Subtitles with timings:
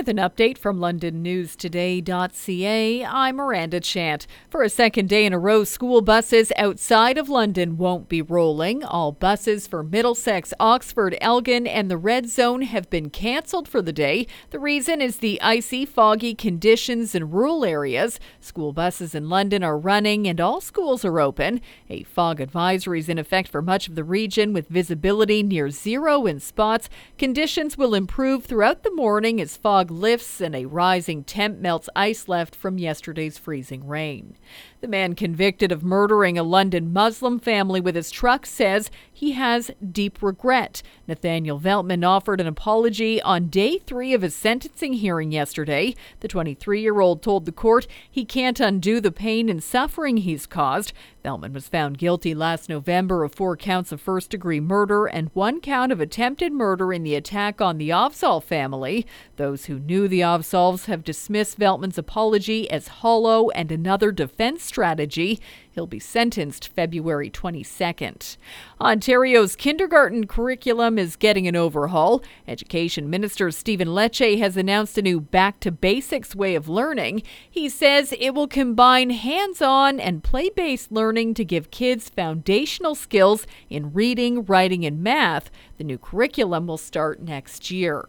[0.00, 4.26] With an update from LondonNewsToday.ca, I'm Miranda Chant.
[4.48, 8.82] For a second day in a row, school buses outside of London won't be rolling.
[8.82, 13.92] All buses for Middlesex, Oxford, Elgin, and the Red Zone have been cancelled for the
[13.92, 14.26] day.
[14.52, 18.18] The reason is the icy, foggy conditions in rural areas.
[18.40, 21.60] School buses in London are running and all schools are open.
[21.90, 26.24] A fog advisory is in effect for much of the region with visibility near zero
[26.24, 26.88] in spots.
[27.18, 32.28] Conditions will improve throughout the morning as fog lifts and a rising temp melts ice
[32.28, 34.36] left from yesterday's freezing rain.
[34.80, 39.70] The man convicted of murdering a London Muslim family with his truck says he has
[39.92, 40.82] deep regret.
[41.06, 45.94] Nathaniel Veltman offered an apology on day three of his sentencing hearing yesterday.
[46.20, 50.46] The 23 year old told the court he can't undo the pain and suffering he's
[50.46, 50.92] caused.
[51.24, 55.60] Veltman was found guilty last November of four counts of first degree murder and one
[55.60, 59.06] count of attempted murder in the attack on the Afzaal family.
[59.36, 65.40] Those who knew the Afzaals have dismissed Veltman's apology as hollow and another defense strategy.
[65.70, 68.36] He'll be sentenced February 22nd.
[68.80, 72.22] Ontario's kindergarten curriculum is getting an overhaul.
[72.46, 77.22] Education Minister Stephen Lecce has announced a new back to basics way of learning.
[77.48, 82.94] He says it will combine hands on and play based learning to give kids foundational
[82.94, 85.50] skills in reading, writing, and math.
[85.78, 88.08] The new curriculum will start next year.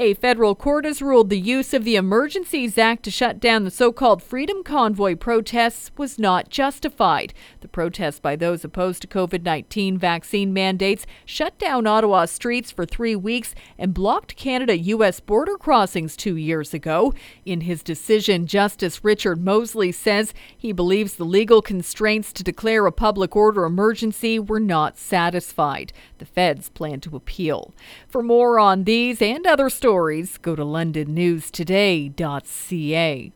[0.00, 3.70] A federal court has ruled the use of the Emergencies Act to shut down the
[3.70, 7.34] so called Freedom Convoy protests was not justified.
[7.62, 12.86] The protests by those opposed to COVID 19 vaccine mandates shut down Ottawa streets for
[12.86, 15.18] three weeks and blocked Canada U.S.
[15.18, 17.12] border crossings two years ago.
[17.44, 22.92] In his decision, Justice Richard Mosley says he believes the legal constraints to declare a
[22.92, 25.92] public order emergency were not satisfied.
[26.18, 27.74] The feds plan to appeal.
[28.06, 33.32] For more on these and other stories, go to londonnewstoday.ca.